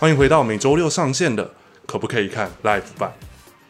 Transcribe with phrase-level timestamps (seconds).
[0.00, 1.50] 欢迎回到每周六上线的
[1.84, 3.12] 可不可以看 Live 版？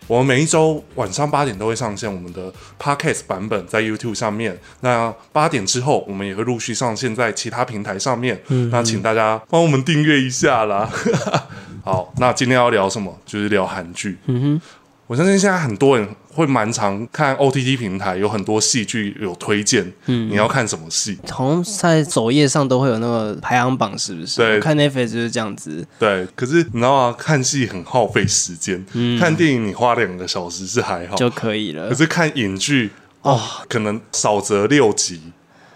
[0.07, 4.59] 我们每一周晚上八点都会上线我们的 Podcast 版本在 YouTube 上面。
[4.81, 8.43] 那八点之后，我们也会陆续上线在其他平台上面。
[8.49, 10.91] 嗯，那请大家帮我们订阅一下啦。
[11.83, 13.19] 好，那今天要聊什么？
[13.25, 14.19] 就是聊韩剧。
[14.27, 14.61] 嗯哼。
[15.09, 19.91] 我相信现在很多人会蛮常看 OTT 平台，有很多戏剧有推荐。
[20.05, 21.17] 嗯，你要看什么戏？
[21.31, 24.37] 好像在首页上都会有那个排行榜，是不是？
[24.37, 25.83] 对，看 Netflix 就是这样子。
[25.99, 27.17] 对，可是你知道吗？
[27.19, 28.85] 看戏很耗费时间。
[28.93, 31.89] 嗯，看电影你花两个小时是还好就可以了。
[31.89, 32.91] 可是看影剧
[33.23, 35.23] 哦，可能少则六集，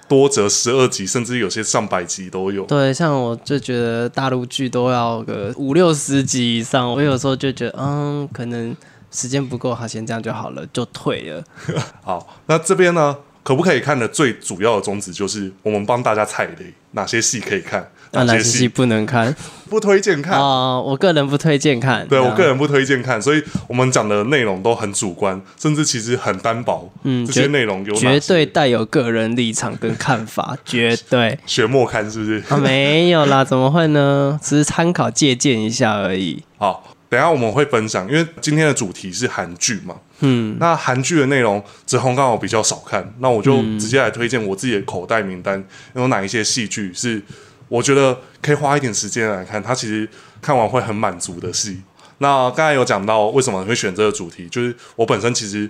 [0.07, 2.67] 多则十二集，甚至有些上百集都有。
[2.67, 8.77] 对，像我就觉得大陆剧都要个五六十集以上，我有时候就觉得，嗯，可能。
[9.13, 11.45] 时间不够，好，先这样就好了，就退了。
[12.03, 19.35] 好，那这边呢，可不可以看的最主要的宗旨就是，我们帮大家踩雷，哪些戏可以看，哪些戏不能看，
[19.69, 20.83] 不推荐看啊、呃。
[20.83, 26.91] 我个人不推荐看，对，我个人不推荐看，所以我们讲的内容都很主观，甚至其实很单薄。
[27.03, 31.39] 嗯，这些内容有绝对带有个人立场跟看法， 绝对。
[31.47, 32.43] 学莫看是不是？
[32.49, 34.39] 啊，没有啦，怎么会呢？
[34.43, 36.43] 只是参考借鉴一下而已。
[36.57, 36.85] 好。
[37.13, 39.95] 等一下我们会分享，因为今天的主题是韩剧嘛。
[40.21, 45.63] 嗯，那韩剧的内容，子红刚好比较少看，那我就直接来推荐我自己的口袋名单，
[45.95, 47.21] 有哪一些戏剧是
[47.69, 50.09] 我觉得可以花一点时间来看，它其实
[50.41, 51.83] 看完会很满足的戏。
[52.17, 55.69] 那刚才有讲到为什么会选这个主题，就是我本身其实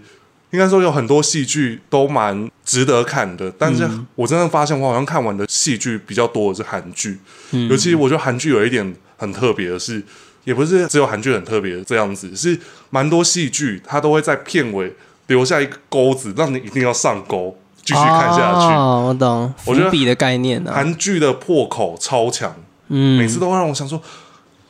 [0.52, 3.84] 应该说有很多戏剧都蛮值得看的，但是
[4.14, 7.18] 我真的发现我好像看完的戏剧比较多的是韩剧，
[7.68, 10.00] 尤其我觉得韩剧有一点很特别的是。
[10.44, 12.58] 也不是只有韩剧很特别这样子，是
[12.90, 14.92] 蛮多戏剧它都会在片尾
[15.26, 18.74] 留下一个钩子，让你一定要上钩继续看下去。
[18.74, 20.72] 哦，我懂，伏笔的概念呢。
[20.74, 22.54] 韩剧的破口超强，
[22.88, 24.00] 嗯，每次都会让我想说，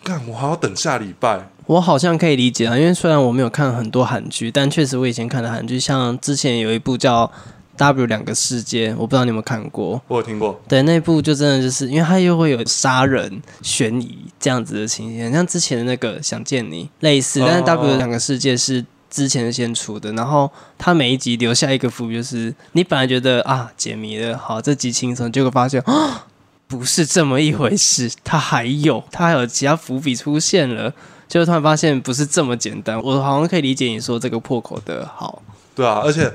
[0.05, 1.49] 干，我还要等下礼拜。
[1.67, 7.31] 我好像可以理解啊，因为虽然我没有看很多韩剧，但确实我以前看的韩剧，像之前有一部叫。
[7.77, 10.61] W 两个世界，我不知道你有没有看过，我有听过。
[10.69, 26.27] 对，那部就真的就是，因为它又会有杀人、悬疑这样子的情节，像之前的那个《想见你》类似，但是 W 两个世界是之前先出的，然后它每一集留下一个伏笔，就是你本来觉得啊解谜了，好这集轻松，结果发现啊
[26.69, 30.93] 不是这么一回事，它还有它还有其他伏笔出现了，
[31.27, 33.03] 就突然发现不是这么简单。
[33.03, 35.43] 我好像可以理解你说这个破口的好，
[35.75, 36.31] 对啊，而且。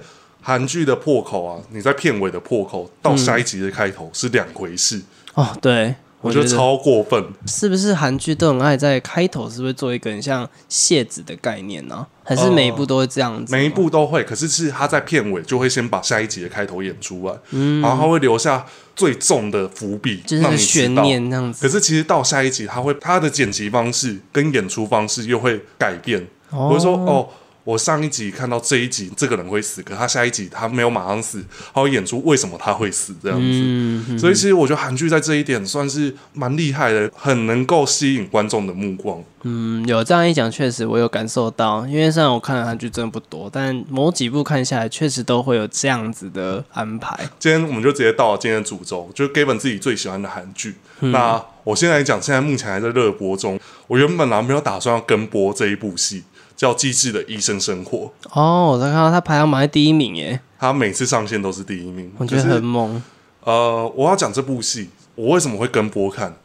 [0.47, 5.03] 韩剧的破口啊，你在片尾的破口到下一集的开头是两回事、嗯、
[5.44, 5.58] 哦。
[5.62, 7.22] 对，我觉得超过分。
[7.46, 12.07] 是不是韩剧都很爱在开头是不是做一个很像谢子的概念呢、啊？
[12.24, 13.59] 还是每一部都会这样子、呃？
[13.59, 18.66] 每一部都会，可是是他在片尾就会先把下一集的开头演出来，嗯，然后他会留下
[18.96, 21.62] 最重的伏笔，就是悬念那样子。
[21.62, 27.28] 可是其实到下一集，他会他的剪辑方式跟演出方式又会改变，哦、或者说哦。
[27.67, 33.45] 我上一集看到这一集这个人会死，可他下一集他没有马上死，他会演出为什么他会死这样子。
[33.45, 39.22] 嗯嗯、所以其实我觉得韩剧在这一点算是蛮厉害的，很能够吸引观众的目光。
[39.44, 47.19] 嗯，有这样一讲，确实我有感受到，因为虽然我看的韩剧真的不多，但某几部看下来，确实都会有这样子的安排。
[47.38, 50.75] 今天我们就直接到了今天的主轴，就是 Gavin 自己最喜欢的韩剧。
[51.01, 53.59] 嗯、那我现在来讲，现在目前还在热播中。
[53.88, 56.23] 我原本啊没有打算要跟播这一部戏。
[56.57, 63.01] 叫《机智的医生生活》哦，我在看到他排行榜第一名耶，他每次上线都是第一名，我觉得很猛。
[63.45, 66.35] 呃，我要讲这部戏，我为什么会跟播看？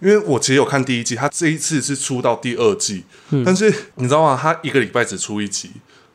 [0.00, 4.36] 因为我其实有看第一季，他这一次是出到第二季，嗯、但是你知道吗？
[4.40, 5.70] 他一个礼拜只出一集。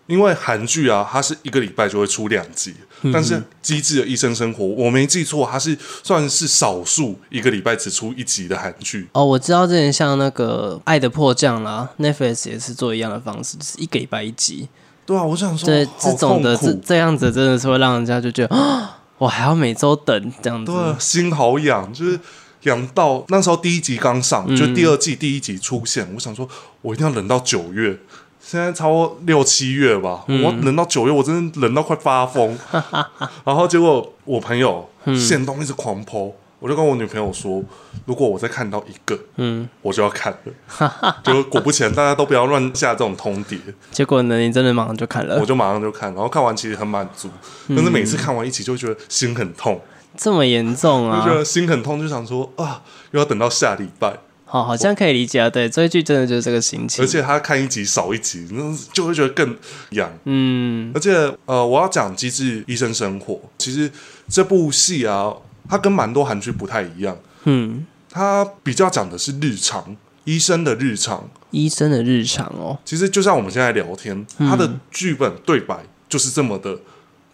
[0.07, 2.73] 因为韩剧啊，它是一个礼拜就会出两集，
[3.13, 9.07] 但是《机智的医生生活》，我没记错，它是算是少数一个礼拜只出一集的韩剧。
[9.11, 14.67] 哦，我知道之前像那个《爱的迫降》啦，Netflix 也是做一样的方式，就是一个礼拜一集。
[15.05, 22.19] 对啊，我想说，对这种的这这样子真的是会让人家就觉得啊， 我还要每周等这样子，对，心好痒，就是
[22.63, 26.47] 痒到那时候第一集刚上，嗯、就第二季第一集出现，我想说
[26.81, 27.97] 我一定要忍到九月。
[28.49, 32.57] 现在超过六七月吧，嗯、我冷到九月，我真的冷到快发疯。
[33.43, 37.61] 然后结果我朋友限动一直狂嗯、我就跟我女朋友说，
[38.05, 41.17] 如果我再看到一个，嗯，我就要看了。
[41.25, 43.59] 结果果不其然，大家都不要乱下这种通牒。
[43.91, 45.37] 结果呢，你真的马上就看了？
[45.41, 47.27] 我就马上就看，然后看完其实很满足，
[47.67, 49.81] 嗯、但是每次看完一集就会觉得心很痛。
[50.15, 51.19] 这么严重啊？
[51.19, 54.17] 就觉得心很痛，就想说啊，又要等到下礼拜。
[54.49, 55.49] 好，好像可以理解啊。
[55.49, 57.03] 对，追剧真的就是这个心情。
[57.03, 59.55] 而且他看一集少一集，那就会觉得更
[59.89, 60.09] 痒。
[60.23, 61.11] 嗯，而且
[61.45, 63.91] 呃，我要讲《机智医生生活》，其实
[64.29, 65.33] 这部戏啊，
[65.67, 67.17] 它跟蛮多韩剧不太一样。
[67.43, 76.79] 嗯，它比较讲的是日常，医生的日常，医生的日常哦，其实就像我们现在聊天，他的剧本对白就是这么的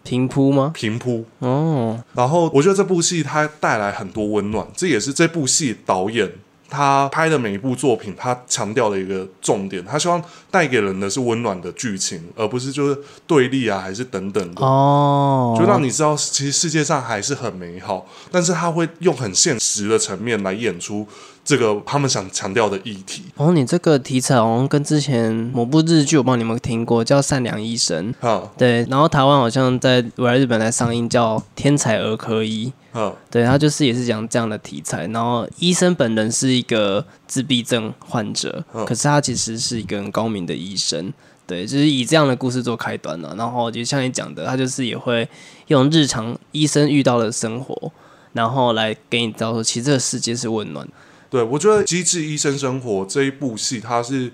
[0.02, 0.72] 平铺吗？
[0.74, 2.02] 平铺哦。
[2.14, 6.32] 然后我觉得这部戏它带来很多温暖，这也是这部戏导演。
[6.74, 14.66] 他拍的每一部作品，他强调的一个重点，他希望带给人的是温暖的剧情，而不是就是对立啊，还是等等的。
[14.66, 21.06] 哦，就让你知道，其实世界上还是很美好，但是他会用很现实的层面来演出
[21.44, 23.24] 这个他们想强调的议题。
[23.36, 32.68] 哦，你这个题材好像跟之前某部日剧，我不知道你们听过，叫《善良医生》啊，对，然后台湾好像在我来日本来上映，叫《天才儿科医》。
[32.96, 41.12] 嗯，对，他就是也是讲这样的题材，然后医生本人是一个自闭症患者，嗯、可是他其实是一个很高明的医生，
[41.44, 43.34] 对，就是以这样的故事做开端了。
[43.36, 45.28] 然后就像你讲的，他就是也会
[45.66, 47.90] 用日常医生遇到的生活，
[48.32, 50.88] 然后来给你知道说，其实这个世界是温暖。
[51.34, 54.30] 对，我觉得《机智医生生活》这一部戏，它是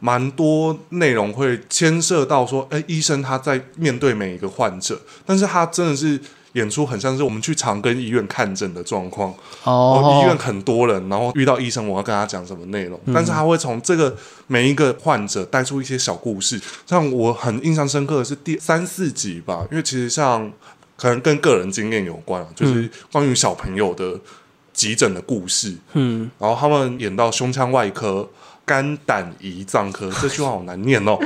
[0.00, 6.18] 蛮多内容会牵涉到说，哎，医生他在面对每一个患者，但是他真的是。
[6.54, 9.32] 演出很像是我们去长庚医院看诊的状况
[9.62, 14.16] 哦，医院很多人，然后遇到医生，我要跟他讲什么内容，嗯、但是他会从这个
[14.48, 16.60] 每一个患者带出一些小故事。
[16.84, 20.52] 像我很印象深刻的是第三四集吧，因为其实像
[20.96, 24.18] 可能跟个人经验有关，就是关于小朋友的
[24.80, 25.76] 急诊的故事。
[25.92, 28.28] 嗯，然后他们演到胸腔外科、
[28.64, 31.18] 肝胆胰脏科， 这句话好难念哦。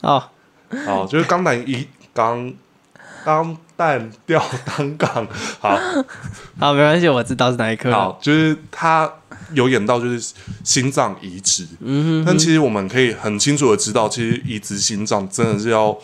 [0.00, 0.24] 哦，
[0.84, 2.54] 好，就是肝胆胰肝。
[3.24, 5.26] 肝蛋吊当杠，
[5.60, 5.76] 好
[6.58, 7.90] 好没关系，我知道是哪一科。
[7.92, 9.12] 好，就是他
[9.52, 10.32] 有演到就是
[10.64, 15.94] 心脏移植，嗯哼哼，但其实我们可以很清楚的知道，其实移植心脏真的是要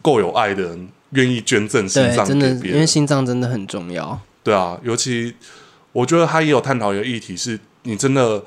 [0.00, 4.18] 够有爱的人愿意捐赠心脏给别人，真的，因为心脏真的很重要。
[4.42, 5.34] 对啊，尤其
[5.92, 8.42] 我觉得他也有探讨一个议题，是你真的。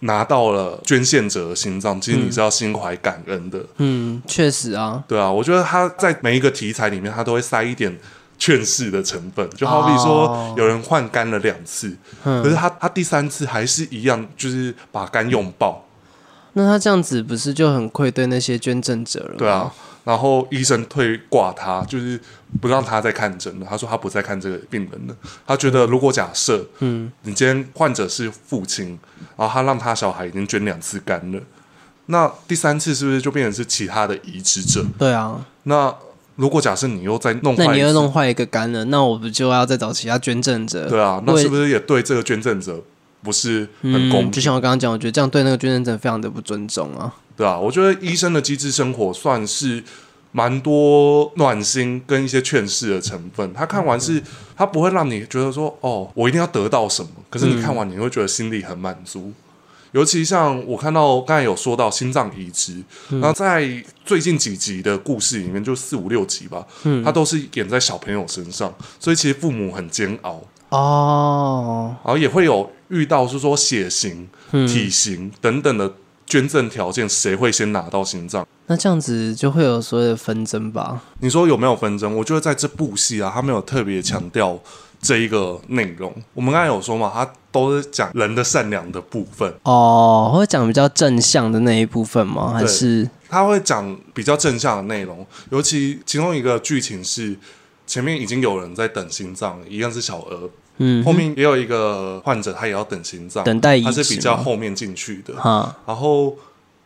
[0.00, 3.64] 拿到了捐献者的心脏，其实你是要心怀感恩的。
[3.78, 5.02] 嗯，确实啊。
[5.08, 7.98] 对啊，我觉得他在每一个题材里面，他都会塞一点
[8.36, 9.48] 劝世的成分。
[9.50, 15.86] 就好比说，有人换肝了两次，哦、可是他他第三次还是一样，就是把肝用爆。
[16.52, 19.36] 那他这样子不是就很愧对那些捐赠者了？
[19.38, 19.72] 对啊。
[20.04, 22.20] 然后医生退挂他，就是
[22.60, 23.66] 不让他再看诊了。
[23.68, 25.16] 他说他不再看这个病人了。
[25.46, 28.98] 他觉得如果假设，嗯，你今天患者是父亲，
[29.36, 31.40] 然后他让他小孩已经捐两次肝了，
[32.06, 34.84] 那第三次是不是就变成是其他的移植者？
[34.98, 35.44] 对啊。
[35.64, 35.94] 那
[36.36, 40.88] 如果假设你又再弄坏，那你又弄坏一个肝了，那我不就要再找其他捐赠者？
[40.88, 41.22] 对啊。
[41.26, 42.82] 那是不是也对这个捐赠者
[43.22, 44.30] 不是很公平？
[44.30, 47.12] 嗯，就像我刚刚讲，我觉得这样对那个捐赠者非常的不尊重啊。
[47.36, 49.82] 对啊，我觉得医生的机智生活算是
[50.36, 53.54] 蛮多暖心跟一些劝世的成分。
[53.54, 54.20] 他看完是，
[54.56, 57.08] 他不会让你觉得说，哦，我一定要得到什么。
[57.30, 59.20] 可是你看完，你会觉得心里很满足。
[59.20, 59.34] 嗯、
[59.92, 63.64] 尤其像我看到刚才有说到心脏移植，嗯、然后在
[64.04, 71.94] 最近几集的故事里面，就四五六集吧，嗯，他都是演在小朋友身上，所以其实父母很煎熬哦。
[72.04, 75.94] 然后也会有遇到是说血型、嗯、体型等等的。
[76.26, 78.48] 捐赠条件，谁会先拿到心脏？
[78.66, 81.02] 那这样子就会有所谓的纷争吧？
[81.20, 82.16] 你说有没有纷争？
[82.16, 84.58] 我觉得在这部戏啊，他没有特别强调
[85.02, 86.14] 这一个内容。
[86.32, 92.52] 我们刚才有说嘛，他都是讲人的善良的部分哦，会讲比较正向的那一部分吗？
[92.54, 95.26] 还是他会讲比较正向的内容？
[95.50, 97.36] 尤其其中一个剧情是
[97.86, 100.50] 前面已经有人在等心脏，一样是小儿。
[100.78, 105.36] 嗯，后面也有一个患者，他也要等心脏，等待他是比较后面进去的。
[105.36, 106.36] 哈，然后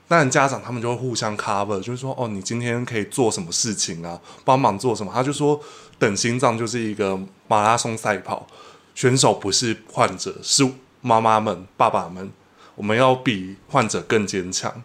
[0.08, 4.18] 那家长他们就会互相 cover，就是说，哦，你今天可以做什么事情啊？
[4.44, 5.12] 帮忙做什么？
[5.14, 5.60] 他就说，
[5.98, 8.46] 等心脏就是一个马拉松赛跑，
[8.94, 10.66] 选手不是患者，是
[11.02, 12.30] 妈妈们、爸爸们，
[12.74, 14.82] 我们要比患者更坚强。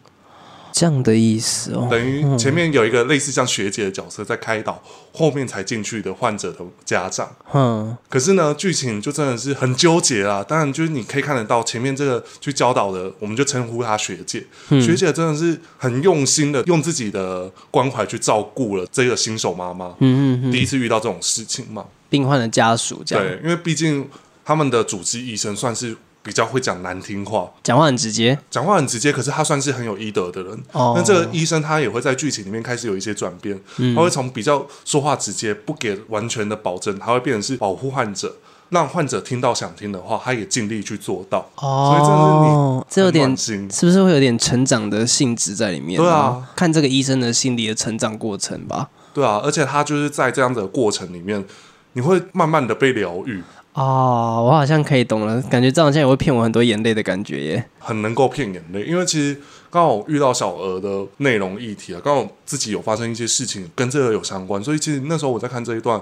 [0.74, 4.82] 这样的意思哦，等于前面有一个类似像学姐的角色在开导，
[5.13, 7.30] 后面才进去的患者的家长。
[7.53, 10.44] 嗯，可是呢，剧情就真的是很纠结啦。
[10.44, 14.44] 当然，就是你可以看得到前面这个去教导的，我们就称呼她学姐。
[14.70, 19.94] 嗯，学姐真的是很用心的，用自己的关怀去照顾了这个新手妈妈。
[20.00, 23.24] 嗯嗯，第一次遇到这种事情嘛，病患的家属这样。
[23.24, 24.10] 对，因为毕竟
[24.44, 25.96] 他们的主治医生算是。
[26.24, 29.12] 比较会讲难听话，讲话很直接，讲话很直接。
[29.12, 30.63] 可是他算是很有医德的人。
[30.72, 33.60] 哦，那这个医生他也会在剧情里面开始有一些转变。
[33.77, 38.34] 嗯，他会从比较说话直接，不给完全的保证，他会变成是保护患者，
[38.70, 41.46] 让患者听到想听的话，他也尽力去做到。
[41.58, 43.38] 哦，所以这是你这有点
[43.70, 46.00] 是不是会有点成长的性质在里面？
[46.00, 48.89] 对啊，看这个医生的心理的成长过程吧。
[49.13, 51.44] 对啊，而且他就是在这样的过程里面，
[51.92, 53.44] 你会慢慢的被疗愈。
[53.74, 59.36] 哦，我好像可以懂了，感觉这好像也会骗我很多眼泪的感觉耶，很能够骗眼泪，因为其实
[59.72, 66.00] 刚好遇到小娥的内容议题啊，刚好自己有发生一些事情跟这个有相关，所以其实那时候我在看这一段，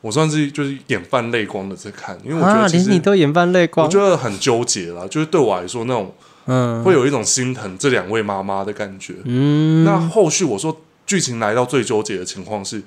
[0.00, 6.14] 我算是就是眼泛泪光的在看，因为我觉得其实、啊、连你都眼泛泪光，我觉得很纠结啦，就是对我来说那种
[6.46, 10.74] 嗯，会有一种心疼这两位妈妈的感觉，嗯，那后续我说
[11.04, 12.82] 剧情来到最纠结的情况是。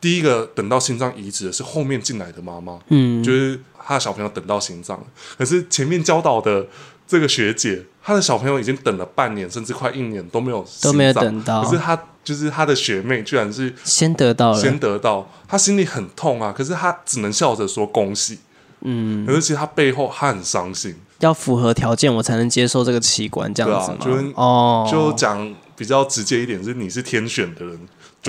[0.00, 5.02] 第一个等到心脏移植的是后面进来的妈妈，嗯，就是他的小朋友等到心脏，
[5.38, 6.66] 可是前面教导的
[7.06, 18.38] 这个学姐，她的小朋友已经等了半年甚至快一年都没有都没有等到，可是她就是她的学妹，居然是先得到了，先得到，她心里很痛啊，可是她只能笑着说恭喜，
[18.80, 23.98] 嗯，可是其实她背后她很伤心，要符合条件我才能接受这个器官，这样子吗？
[24.02, 27.78] 对啊，就哦，就讲比较直接一点，是你是天选的人。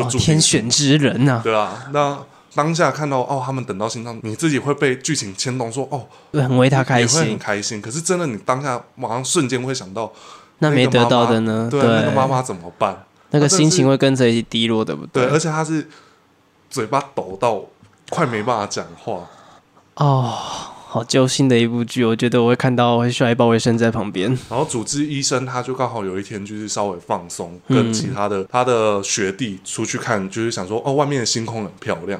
[0.04, 2.18] 就哦、天选之人呐、啊，对啊，那
[2.54, 7.82] 当下看到哦，他们等到心脏，你自己会被剧情牵动说，说哦，很为他开心，会很开心。
[7.82, 10.12] 可是真的，你当下马上瞬间会想到，
[10.60, 11.68] 那没得到的呢？
[11.70, 13.04] 对，对那个妈妈怎么办？
[13.32, 15.26] 那个心情会跟着一起低落，对不对？
[15.26, 15.88] 对，而且他是
[16.70, 17.62] 嘴巴抖到
[18.10, 19.28] 快没办法讲话
[19.96, 20.34] 哦。
[20.98, 24.28] 好揪心的一部剧，我觉得我会看到，我会需要一包卫生在旁边。
[24.50, 32.20] 然后主治医生他就刚好有一天就是稍微放松，跟其他的、嗯、他的学弟出去看，就是想说哦，外面的星空很漂亮。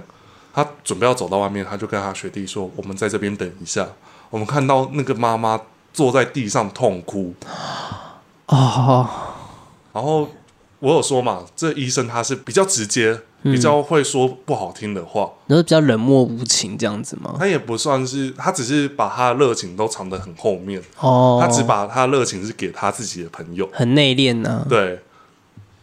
[0.54, 3.88] 他准备要走到外面，他就跟他学弟说：“我们在这边等一下。”
[4.30, 5.60] 我们看到那个妈妈
[5.92, 7.34] 坐在地上痛哭。
[8.46, 9.08] 哦，
[9.92, 10.30] 然后
[10.80, 13.20] 我有说嘛，这医生他是比较直接。
[13.52, 17.36] 比较会说不好听的话，那、嗯、是比较冷漠无情这样子吗？
[17.38, 21.40] 他也不算是，他只是把他的热情都藏得很后面哦。
[21.42, 24.66] 他只把他的热情是给他自己的朋友，很内敛呢。
[24.70, 25.00] 对，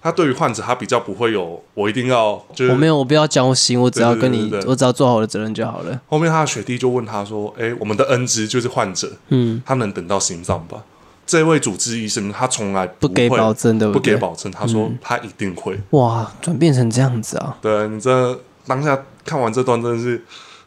[0.01, 6.01] 他对于患者，他比较不会有我一定要，就是我没有，我不要交心，我只要跟你，对对对对，我只要做好我的责任就好了。
[6.09, 10.83] 后面他的学弟就问他说：“哎，我们的恩师就是患者，嗯，他能等到心脏吧？”
[11.27, 14.53] 这位主治医生他从来不，不给保证的，不给保证。
[14.53, 15.75] 他说他一定会。
[15.75, 17.57] 嗯、哇，转变成这样子啊！
[17.61, 20.23] 对，你这当下看完这段真的是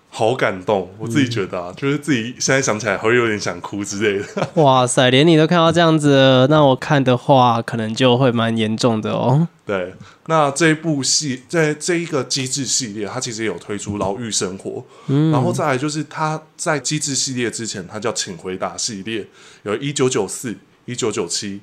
[0.10, 4.48] 好感动，我自己觉得啊，嗯、就是自己现在想起来会有点想哭之类的。
[4.64, 9.48] 哇塞，连你都看到这样子，那我看的话可能就会蛮严重的哦。
[9.66, 9.94] 对，
[10.28, 19.28] 那这一部戏在这一个机制系列，它其实有推出牢狱生活，嗯，然后再来就是它在机制系列之前，它叫请回答系列，
[19.64, 21.60] 有一九九四、一九九七、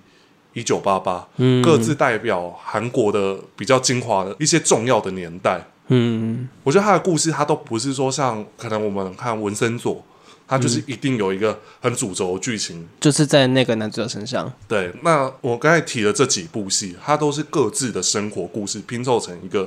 [0.52, 10.04] 一九八八，嗯，各自代表韩国的比较精华的一些重要的年代，嗯，我觉得他的故事他都不是说像可能我们看文森佐。
[10.46, 14.52] 他就是一定有一个很主轴的剧情，嗯，就是在那个男主角身上。
[14.68, 19.66] 对，那我刚才提的这几部戏，它都是各自的生活故事拼凑成一个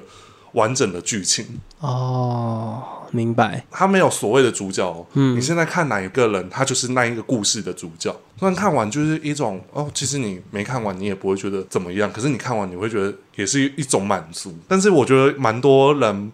[0.57, 1.45] 完整的剧情。
[1.79, 3.63] 哦，明白。
[3.71, 5.05] 他没有所谓的主角。
[5.13, 8.13] 嗯，你现在看哪一个人，他就是那一个故事的主角。
[8.39, 12.11] 虽然看完就是一种哦，其实你没看完，你也不会觉得怎么样。
[12.11, 14.53] 可是你看完，你会觉得也是一种满足。
[14.67, 16.31] 但是我觉得蛮多人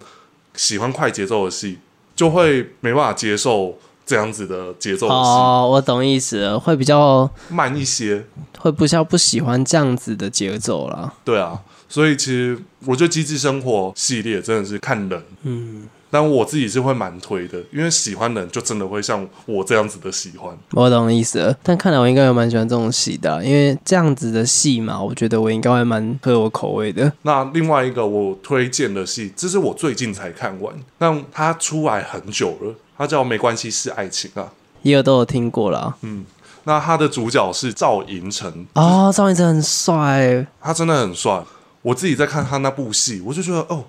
[0.56, 1.80] 喜欢快节奏的戏，
[2.16, 3.78] 就会没办法接受。
[4.06, 8.22] 这样子的节奏哦，我懂意思了，会比较慢一些，
[8.60, 11.14] 会不像不喜欢这样子的节奏啦。
[11.24, 11.58] 对啊，
[11.94, 12.58] 所以其实
[12.88, 15.88] 我觉得《机智生活》系列真的是看人，嗯。
[16.10, 20.56] 但我自己是会蛮推的，因为喜欢的人就真的会像我这样子的喜欢。
[20.72, 27.12] 我懂意思了，但看来我应该也蛮喜欢这种戏的，因为这样子的戏嘛，我觉得我应该会蛮合我口味的。
[27.22, 35.96] 那另外一个我推荐的戏，这是我最近才看完，但它出来很久了，它叫《没关系是爱情》啊，也有都有听过了。
[36.02, 36.26] 嗯，
[36.64, 41.44] 那他的主角是赵寅成啊，赵寅成很帅，他真的很帅。
[41.84, 43.86] 我自己在看他那部戏，我就觉得哦，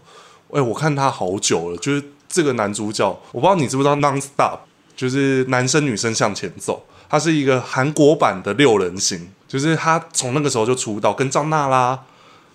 [0.53, 2.03] 哎，我看他好久了，就是。
[2.27, 4.59] 这个男主角，我不知道你知不知道，Non-Stop
[4.97, 11.91] 就是男生女生向前走，他是一个韩国版的六人行，就是他从那个时候就出道，跟张娜拉，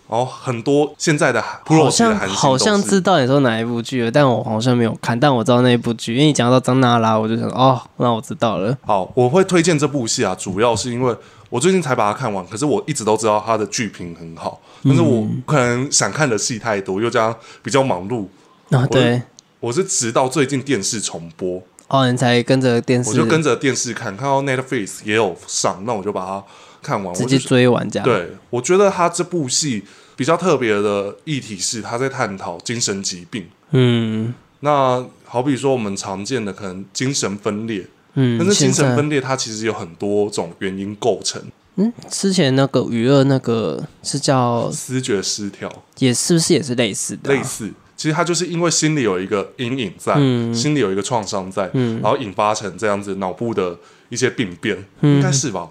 [0.09, 8.77] 然后很多现在的好像好像知道你说哪一部剧了，但我好像没有看，但我知道那一部剧，因为你讲到张娜拉，我就想哦，那我知道了。
[8.85, 11.15] 好，我会推荐这部戏啊，主要是因为
[11.49, 18.27] 我最近才把它看完，可是我一直都知道它的剧评很好，但是我可能想看的戏太多，又这样比较忙碌
[18.69, 19.21] 啊，对。
[19.59, 26.43] 我是直到最近电视重播哦，你才跟着电视，我就跟着电视看，看到 Netflix 也有上，那我就把它
[26.81, 28.05] 看完，直接追完这样。
[28.05, 29.83] 对，我觉得他这部戏
[30.15, 33.49] 比较特别的议题是他在探讨精神疾病。
[33.71, 41.41] 嗯，那好比说我们常见的可能精神分裂，嗯，但是精神分裂它其实有很多种原因构成。
[41.75, 47.35] 嗯，之前那个娱乐那个是叫思觉失调，也是不是也是类似的啊？
[47.35, 47.71] 类似。
[47.95, 55.69] 其实他就是因为心里有一个阴影在，嗯、心里有一个创伤在，嗯、然后引发成这样子脑部的一些病变，嗯、应该是吧？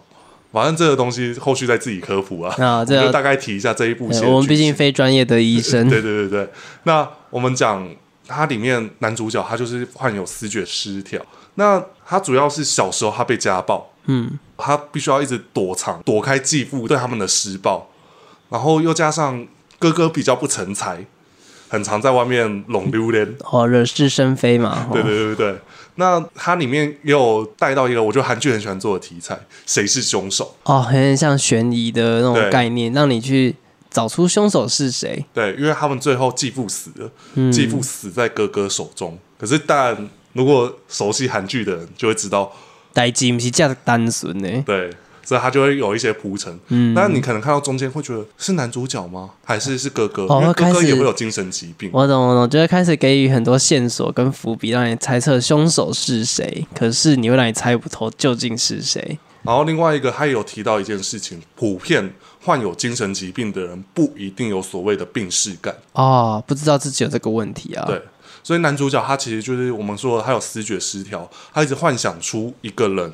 [0.51, 2.55] 反正这个东西后续再自己科普啊。
[2.59, 4.25] 啊，这就大概提一下这一部戏。
[4.25, 5.89] 我们毕竟非专业的医生。
[5.91, 6.49] 对对对对。
[6.85, 7.87] 那我们讲
[8.27, 11.21] 它里面男主角，他就是患有思觉失调。
[11.55, 17.87] 那他主要是小时候他被家暴，嗯，他必须要一直躲藏，躲开继父对他们的施暴，
[18.49, 19.47] 然后又加上
[19.79, 21.05] 哥哥比较不成才，
[21.69, 24.89] 很常在外面拢溜连，哦，惹是生非嘛。
[24.91, 25.59] 对对对对。
[25.97, 30.55] 那它里面也有带到一个，我觉得韩剧很喜欢做的题材，谁是凶手？
[30.63, 33.55] 哦，很像悬疑的那种概念，让你去
[33.91, 35.27] 找出凶手是谁。
[35.35, 39.19] 对，因为他们最后继父死了，嗯、继父死在哥哥手中。
[39.37, 42.51] 可是，但如果熟悉韩剧的人就会知道，
[42.93, 44.63] 代志不是这样单纯呢。
[44.65, 44.89] 对。
[45.29, 49.29] 所以他就会有一些铺陈，嗯，那你可能看到中间会觉得是男主角吗？
[49.45, 50.23] 还是是哥哥？
[50.25, 51.91] 哦，因为哥哥也会有精神疾病。
[51.93, 56.67] 我懂，我懂，就会开始给予很多线索跟伏笔，让你猜测凶手是谁。
[56.75, 59.19] 可是你会让你猜不透究竟是谁。
[59.43, 62.11] 然后另外一个，他也有提到一件事情：普遍
[62.43, 65.77] 患有精神疾病的人不一定有所谓的病识感。
[65.93, 67.85] 哦，不知道自己有这个问题啊。
[67.87, 68.01] 对，
[68.49, 73.13] 所以男主角他其实就是我们说的他有思觉失调，他一直幻想出一个人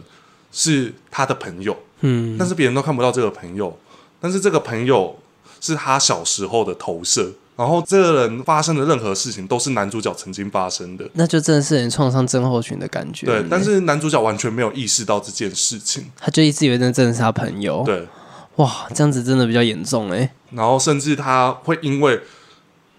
[0.53, 1.77] 是他的朋友。
[2.03, 3.77] 嗯，但是别人都看不到这个朋友，
[4.21, 5.19] 但是这个朋友
[5.61, 13.27] 是他小时候的投射，然后这个人发生的任何事情都是男主角曾经发生的，那就真的是人创伤症候群的感觉。
[13.27, 17.83] 对，但是男主角完全没有意识到这件事情，他就一直以为那真的是他朋友。
[17.85, 18.07] 对，
[18.55, 20.33] 哇，这样子真的比较严重哎。
[20.53, 22.21] 然后甚至他会因为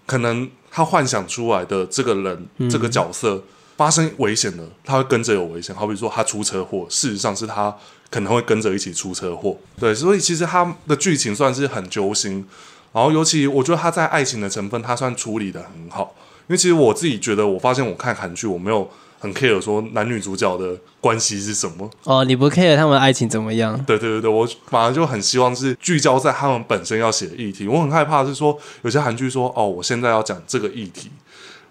[0.04, 3.42] 可能他幻想出来的这个人、嗯、这个角色
[3.78, 7.74] 发生危险了，他会跟着有危险，好比说他出车祸，事实上是他。
[8.08, 12.46] 可能会跟着一起出车祸，对，所以其实他的剧情算是很揪心，
[12.92, 16.14] 然后尤其我觉得他在爱情的成分，他算处理的很好。
[16.46, 21.90] 因为其实我自己觉得，我发现我看韩剧，我没有很 care 说男女主角的关系是什么。
[22.04, 23.76] 哦，你不 care 他们的爱情怎么样？
[23.84, 27.66] 对对对对，我反而就很希望是聚焦在他们本身要写的议题。
[27.66, 31.10] 我很害怕是说有些韩剧说，哦，我现在要讲这个议题。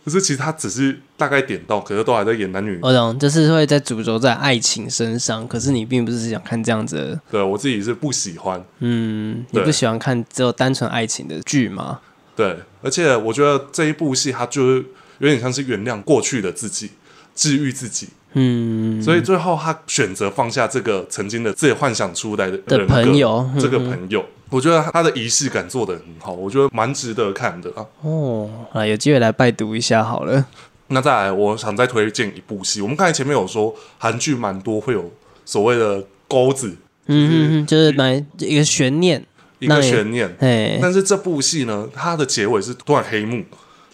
[0.04, 2.78] 可是其实他只是大概点到，可是都还在演男女。
[2.84, 7.20] 我懂，就是会在主轴在爱情身上，可是你并不是想看这样子。
[7.32, 8.64] 对，我自己是不喜欢。
[8.82, 12.02] 嗯，你不喜欢看只有单纯爱情的剧吗？
[12.36, 14.86] 对，而且我觉得这一部戏，它就是
[15.18, 16.92] 有点像是原谅过去的自己，
[17.36, 18.08] 治愈自己。
[18.38, 24.26] 嗯，所以最后他选择放下这个曾经的自己幻想出来的的朋友，这个朋友。
[24.50, 27.86] 我觉得他的仪式感做得很好，我觉得蛮值得看的啊。
[28.02, 30.46] 哦，啊，有机会来拜读一下好了。
[30.88, 32.80] 那再来，我想再推荐一部戏。
[32.80, 35.12] 我们刚才前面有说韩剧蛮多会有
[35.46, 36.76] 所谓的钩子，
[37.08, 39.26] 嗯，就是蛮一个悬念，
[39.60, 40.36] 一个悬念。
[40.40, 43.44] 哎，但是这部戏呢，它的结尾是突然黑幕，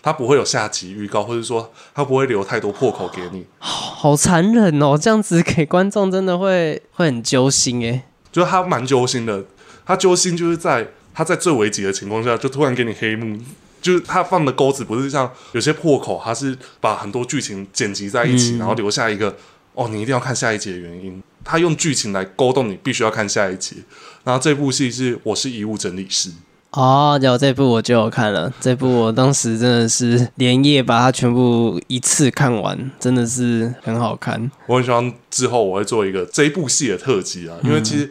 [0.02, 3.46] 它不会有下集预告，或者说它不会留太多破口给你。
[3.60, 8.04] 好残忍哦，这样子给观众真的会会很揪心哎。
[8.32, 9.44] 就是他蛮揪心的。
[9.86, 13.38] 他揪心就是在他在最危急的情况下，就突然给你黑幕，
[13.82, 19.36] 就是他放的钩子不是像有些破口，他是把很多剧情剪辑在一起，嗯、然后留下一个
[19.74, 21.22] 哦，你一定要看下一集的原因。
[21.44, 23.84] 他用剧情来勾动你，必须要看下一集。
[24.24, 26.30] 然后这部戏是《我是遗物整理师》
[26.72, 34.50] 哦，有这部我就有看了，这部我当时真的是连夜把它全部一次看完，真的是很好看。
[34.68, 38.10] 我很希望之后我会做一个这一部戏的特辑啊，因为其实。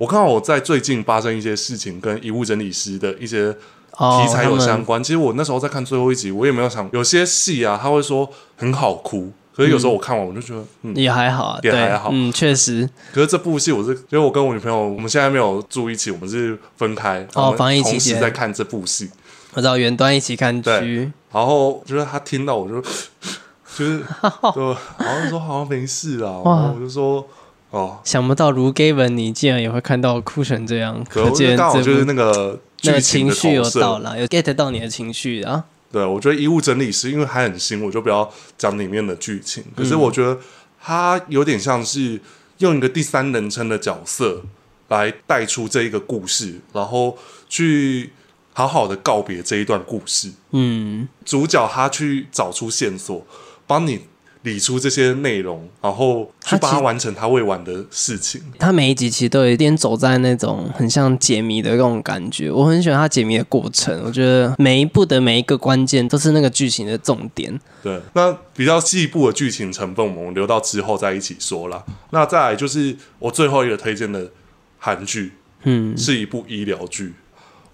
[0.00, 5.04] 我看到我在最近发生一些事情，跟遗物整理师的一些题材有相关。
[5.04, 12.88] 其实我那时候在看最后一集，我也没有想有些戏啊，他会说很好哭，可是有时候我看完我就觉得，嗯，也还好啊，也还好，嗯，确实。
[13.12, 19.10] 可是这部戏我是，因为我跟我女朋友，我们现在没有住一起，我们是分开，哦，防疫期间在看这部戏，
[19.52, 24.00] 我知道远端一起看剧，然后就是他听到我就就是
[24.54, 27.26] 就好像说好像没事啦，然后我就说。
[27.70, 35.62] 哦，想不到如 Gavin 你竟然也会看到哭成这样，可见就是那个那个情绪有到了，有 get 到你的情绪啊。
[35.92, 39.64] 对，我觉得遗物整理师因为还很新，我就不要讲里面的剧情。
[39.76, 40.38] 可是我觉得
[40.80, 42.20] 他有点像是
[42.58, 44.42] 用一个第三人称的角色
[44.88, 48.10] 来带出这一个故事，然后去
[48.52, 50.30] 好好的告别这一段故事。
[50.50, 53.26] 嗯，主角他去找出线索，
[53.66, 54.09] 帮你。
[54.42, 58.40] 理出这些内容，然后去帮他完成他未完的事情。
[58.58, 64.02] 他每一集其实都有一点走在那种很像解谜的那种感觉，我很喜欢他解谜的过程。
[64.04, 67.60] 我觉得每一步的每一个关键都是那个剧情的重点。
[67.82, 71.84] 对，那比较细部的剧情成分，我们留到之后再一起说啦。
[72.10, 74.30] 那再来就是我最后一个推荐的
[74.78, 75.32] 韩剧，
[75.64, 77.12] 嗯，是一部医疗剧。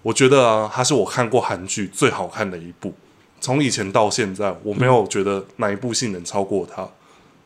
[0.03, 2.93] 我觉得啊，它是我看过韩剧最好看的一部。
[3.39, 6.87] 从以前到现在，我没有觉得哪一部戏能超过它。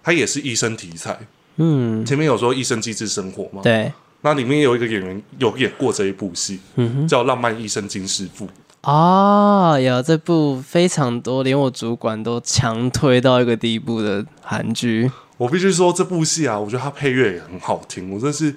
[0.04, 1.16] 它也是医生题材，
[1.58, 8.48] 嗯，前面有说医生机智生活嘛，对，那里面有一个演员有演过这一部戏，嗯哼，叫《浪漫医生金师傅》。
[8.82, 15.12] 哦，有这部非常多，连我主管都强推到一个地步的韩剧。
[15.38, 18.56] 我必须说这部戏啊，我觉得它配乐也很好听，我真是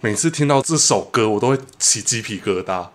[0.00, 2.86] 每次听到这首歌，我都会起鸡皮疙瘩。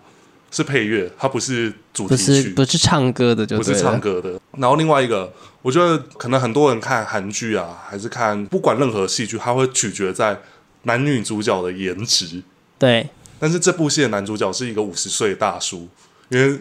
[0.54, 4.38] 是配乐，它不是主题曲，不是不是唱歌的就，就不是唱歌的。
[4.56, 10.38] 然后另外一个，我觉得可能很多人看韩剧啊，还是看不管任何戏剧，它会取决在
[10.84, 12.40] 男女主角的颜值。
[12.78, 13.04] 对，
[13.40, 15.88] 但是这部戏的男主角是一个五十岁的大叔，
[16.28, 16.56] 因为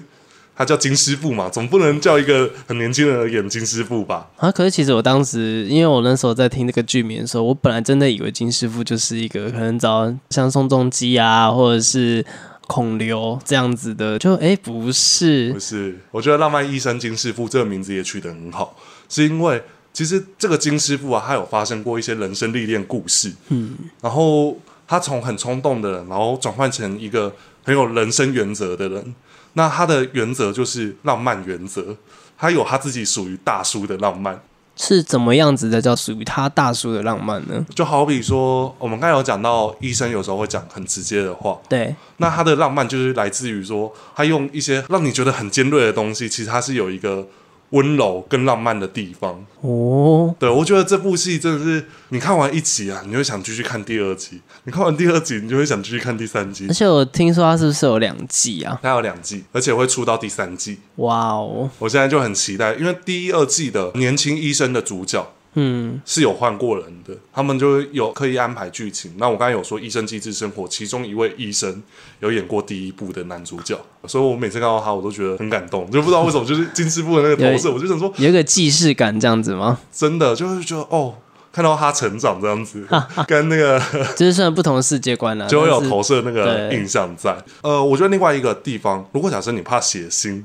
[0.56, 4.28] 他叫金师傅嘛，总不能叫一个很年轻人的演金师傅吧？
[4.38, 12.26] 啊，可是其实我当时，因为我那时候在听这个剧名的时候，我本来真的以为金师傅就是一个可能找像宋仲基啊，或者是。
[12.68, 16.00] 孔刘这样子的，就哎、不是，不是。
[16.12, 18.76] 我觉得《浪漫医生金师傅》这个名字也取得很好，
[19.10, 23.32] 是因为其实这个金师傅啊，他有发生过一些人生历练故事。
[23.50, 29.14] 嗯，然后他从很冲动的人，然后转换成一个很有人生原则的人。
[29.54, 31.96] 那他的原则就是浪漫原则，
[32.38, 34.42] 他有他自己属于大叔的浪漫。
[34.76, 37.66] 是怎么样子的叫属于他大叔的浪漫呢？
[37.76, 41.58] 就好比说，我们刚才有讲到，医生有时候会讲很直接的话。
[41.70, 47.28] 对，那他的浪漫就是来自于说，他用一些让你觉得很尖锐的东西，其实他是有一个。
[47.74, 56.68] 温柔跟浪漫的地方哦，对，我觉得这部戏真的是，你看完一集啊，你会想继续看第二集；你看完第二集，你就会想继续看第三集。
[56.70, 58.80] 而且我听说它是不是有两季啊？
[58.82, 60.78] 它有两季，而且会出到第三季。
[60.98, 61.70] 哇哦！
[61.80, 65.34] 我现在就很期待，因为第一、二季的年轻医生的主角。
[65.56, 69.14] 嗯，是有换过人的，他们就有刻意安排剧情。
[69.18, 71.82] 那我刚才有说《医生机智生活》，其中一位医生
[72.22, 79.80] 有演过第一部的男主角，所以我每次看到他，我都觉得很感动，就不知道为什么，就是金师傅的那个投射，我就想说，有一个既视感这样子吗？
[79.92, 81.14] 真的就是觉得哦，
[81.52, 82.84] 看到他成长这样子，
[83.28, 83.80] 跟那个
[84.18, 87.38] 就是算不同的世界观了，啊， 就会有投射那个印象在。
[87.62, 90.44] 呃，我觉得另外一个地方，如果假设你怕血腥。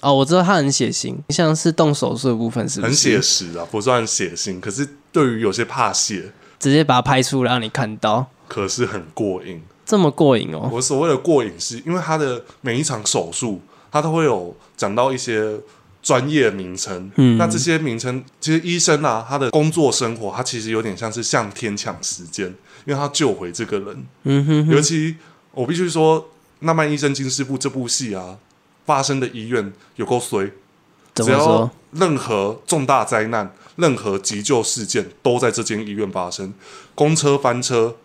[0.00, 2.88] 哦，我知道他很血腥，像是动手术的部分是不是？
[2.88, 4.60] 很写实啊，不算血腥。
[4.60, 9.62] 可是对于有些怕血，直接把它拍出来让你看到，可是很过瘾。
[9.84, 10.68] 这么过瘾哦！
[10.72, 15.58] 我所谓的过瘾，是因为他的每一场手术，他都会有讲到一些
[16.02, 17.08] 专业名称。
[17.14, 22.46] 嗯，那这些名称，其实医生啊，他的工作生活，他其实有点像是向天抢时间，
[22.84, 24.06] 因为他救回这个人。
[24.24, 25.16] 嗯哼哼，尤其
[25.52, 26.20] 我必须说，
[26.66, 28.36] 《浪漫医生金师傅》这部戏啊。
[28.86, 30.50] 发生的医院有够衰，
[31.14, 36.54] 只要任何重大灾难、任何急救事件都在这间医院发生。
[36.94, 37.96] 公车翻车，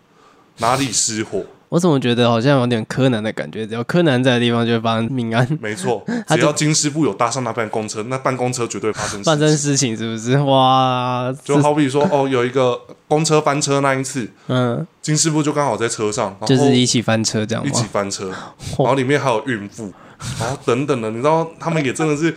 [0.58, 1.44] 哪里失火？
[1.68, 3.66] 我怎么觉得好像有点柯南的感觉？
[3.66, 5.46] 只要柯南在的地方就会发生命案。
[5.58, 10.36] 没错， 只要金师傅有搭上那班公车，那班公车绝对发生发生事情，是不是？
[10.40, 11.34] 哇！
[11.42, 18.28] 就好比说，哦，有一个公车翻车那一次，嗯，金师傅就刚好在车上，就是一起翻车这样，一起翻车，
[18.78, 19.90] 然后里面还有孕妇。
[20.38, 22.34] 然后等等的，你知道他们也真的是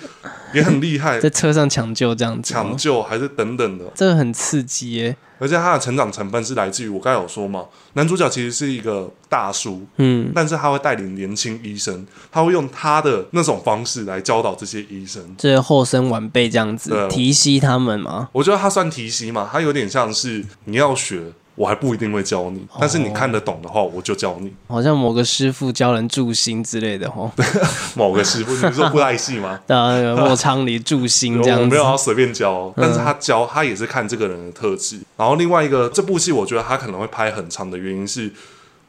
[0.54, 5.16] 也很厉害，在车上抢救这样子，抢救还是等等的，这个很刺激耶。
[5.38, 18.30] 而且他的成长成分是来自于我刚才有说嘛，男主角其实是一个大叔，嗯，但是他会带领年轻医生，他会用他的那种方式来教导这些医生，这些后生晚辈这样子提携他们吗？
[18.32, 21.34] 我觉得他算提携嘛，他有点像是你要学。
[21.56, 24.54] 我还不一定会教你，但是你看得懂的话，我就教你。
[24.68, 27.32] 好像某个师傅教人助兴之类的哦。
[27.96, 29.60] 某个师傅，你说布袋戏吗？
[29.68, 31.64] 啊，莫昌黎助兴 这样子。
[31.64, 35.00] 我没有要随便教，但是他教他也是看这个人的特质。
[35.16, 38.30] 然后另外一个，这部戏我觉得他可能会拍很长的原因是，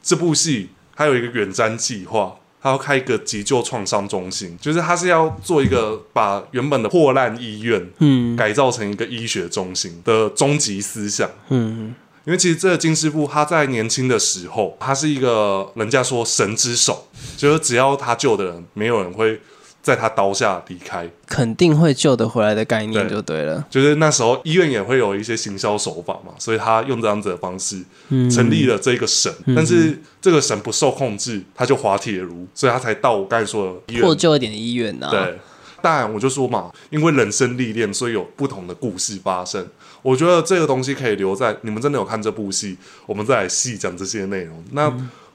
[0.03, 11.95] 这部戏还有一个远瞻计划，他要开一个急救创伤中心，就是他是要做一个把原本的破烂医院，嗯，改造成一个医学中心的终极思想，嗯。
[12.27, 19.39] 因为其实这个金师傅他在年轻的时候，他是一个人家说神之手，就是只要他救的人，没有人会
[19.81, 23.65] 在他刀下离开，肯定会救得回来的概念就对了。
[23.71, 27.81] 对，就是那时候医院也会有一些行销手法嘛，所以他用这样子的方式
[28.29, 35.11] 成立了这个神，嗯、但是这个神不受控制，他就滑铁卢，所以他才到我刚才说的医院，破旧一点的医院呢、啊。
[35.11, 35.39] 对。
[35.87, 39.65] 当然，我就说嘛，因为人生历练，所以有不同的故事发生。
[40.01, 44.61] 我觉得这个东西可以留在你们真的有看这部戏，我们再来细讲这些内容。
[44.73, 44.93] 那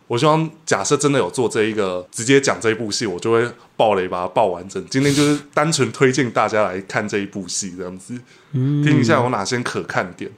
[0.09, 4.85] 我希望，假设真的有做这一个直接讲这一部戏，我就会爆雷把它爆完整。
[4.91, 8.13] 今天就是单纯推荐大家来看这一部戏，这样子
[8.53, 10.31] 听一下有哪些可看点。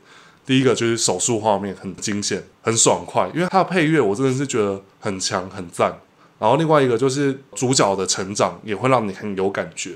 [0.46, 5.92] 第一个就是手术画面很惊险、很爽快，因为它的配乐我真的是觉得很强、很赞。
[6.44, 9.92] 然后另外一个就是主角的成长也会让你很有感觉，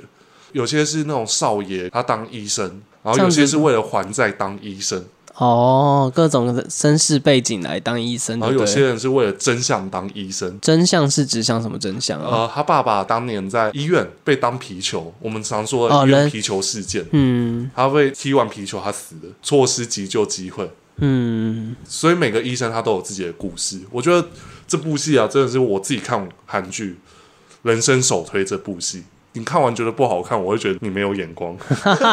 [0.53, 5.05] 有些是那种少爷他当医生，然后有些是为了还债当医生。
[5.35, 10.59] 哦，各种身世背景来当医生，然后有些人是为了真相当医生。
[10.63, 12.29] 真相是指向什么真相啊？
[12.31, 17.05] 呃，他爸爸当年在医院被当皮球，我们常说的医院皮球事件。
[17.13, 20.71] 嗯，他被踢完皮球，他死了，错失急救机会。
[21.01, 23.79] 嗯，所以每个医生他都有自己的故事。
[23.93, 24.27] 我觉得
[24.69, 26.99] 这部戏啊，真的是我自己看韩剧
[27.63, 29.03] 人生首推这部戏。
[29.35, 31.57] 你看完觉得不好看，我会觉得你没有眼光，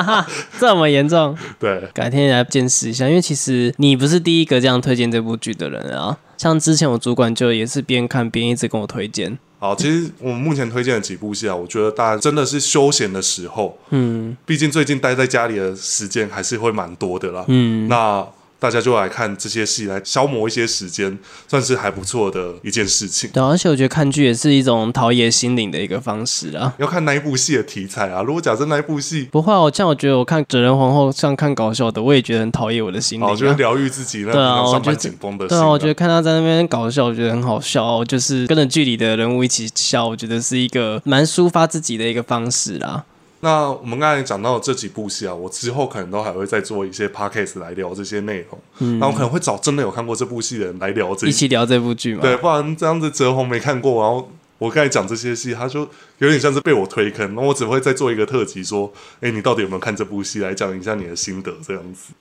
[0.60, 1.36] 这么严重？
[1.58, 6.16] 对，改天来见识一下，因为其实你不是第一个这样推荐这部剧的人啊。
[6.38, 9.38] 像之前我主管就也是边看边一直跟我推荐。
[9.58, 18.28] 好，其实我们目前推荐的几部戏啊，我觉得大家真的是休闲的时候，嗯，毕竟最近待在家里的时间还是会蛮多的啦，嗯，那。
[18.66, 21.16] 大家就来看这些戏，来消磨一些时间，
[21.48, 23.30] 算是还不错的一件事情。
[23.32, 26.74] 对，而且我觉得看剧也是一种陶冶心灵的一个方式啊。
[26.80, 28.24] 要看那一部戏的题材啊？
[28.24, 33.30] 如果假设那一部戏不会，我像我觉得我看《哲人皇后》像看搞笑的，我也觉得很陶冶我的心灵、啊。
[33.30, 35.48] 我觉得疗愈自己，那种上班紧绷的。
[35.48, 43.04] 对啊，我觉得看他在那边搞笑，我觉得很好笑，就是跟着剧里的人物一起笑，我觉得是一个蛮抒发自己的一个方式啦。
[43.46, 48.60] 那我们刚才讲到这几部戏啊，我之后可能都还会再做一些 podcast 来聊这些内容。
[48.80, 52.24] 嗯，然后可能会找真的有看过这部戏的人来聊这一起聊这部剧嘛。
[52.24, 55.82] 对，不然这样子泽宏没看过，然后我刚才讲这些戏，他就
[56.18, 57.36] 有点像是被我推坑。
[57.36, 60.40] 那我只会再做一个特辑，说，哎，你到底有没有看这部戏？
[60.40, 62.14] 来讲一下你的心得，这样子。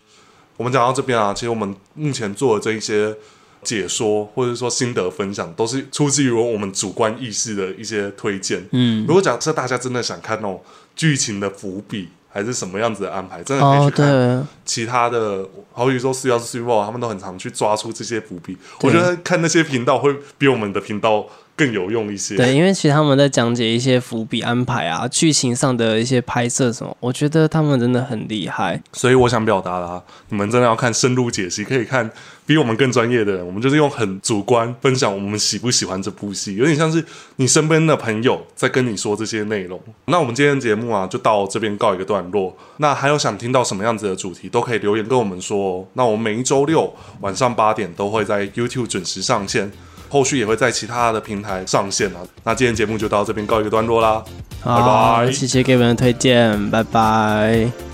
[0.59, 3.17] 我们讲到这边啊，其实我们目前做的这一些
[3.63, 8.63] 解说或者说心得分享，都是出自于我们主观意识的一些推荐。
[8.73, 10.61] 嗯，如果假设大家真的想看哦。
[10.97, 18.57] 剧情的伏笔还是什么样子的安排，真的可以去看其他的，好比说《四幺四 Super》，他们都很常去抓出这些伏笔。
[18.81, 22.37] 我觉得看那些频道会比我们的频道更有用一些。
[22.37, 28.83] 对，因为其实他们在讲解一些伏笔安排啊，剧情上的一些拍摄什么，我觉得他们真的很厉害。
[28.93, 32.11] 所以我想表达啦，你们真的要看深入解析，可以看。
[32.47, 37.03] 比我们更专业的人，我们就是用很主观分享我们喜不喜欢这部戏，有点像是
[37.37, 39.81] 你身边的朋友在跟你说这些内容。
[40.05, 42.55] 那我们今天节目啊，就到这边告一个段落。
[42.77, 45.87] 那还有想听到什么样子的主题，都可以留言跟我们说哦。
[45.95, 49.73] 那我们每一周六晚上八点都会在 YouTube 准时上线，
[50.15, 52.23] 后续也会在其他的平台上线啊。
[52.45, 54.23] 那今天节目就到这边告一个段落啦，
[54.65, 57.94] 拜拜，谢谢各位的推荐，拜拜。